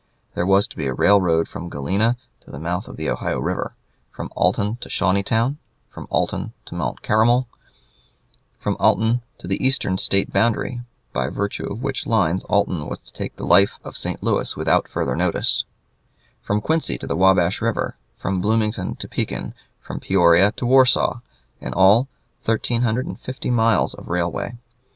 [0.33, 3.37] There was to be a rail road from Galena to the mouth of the Ohio
[3.37, 3.75] River;
[4.09, 5.57] from Alton to Shawneetown;
[5.91, 7.47] from Alton to Mount Carmel;
[8.57, 10.81] from Alton to the eastern State boundary
[11.13, 14.23] by virtue of which lines Alton was to take the life of St.
[14.23, 15.65] Louis without further notice;
[16.41, 21.19] from Quincy to the Wabash River; from Bloomington to Pekin; from Peoria to Warsaw;
[21.59, 22.07] in all,
[22.45, 24.57] 1350 miles of railway.